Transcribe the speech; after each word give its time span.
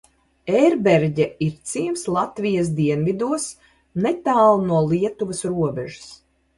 Ērberģe 0.59 1.27
ir 1.49 1.51
ciems 1.73 2.07
Latvijas 2.17 2.73
dienvidos, 2.81 3.47
netālu 4.09 4.69
no 4.75 4.85
Lietuvas 4.91 5.49
robežas. 5.55 6.15